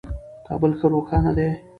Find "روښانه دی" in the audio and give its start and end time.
0.93-1.49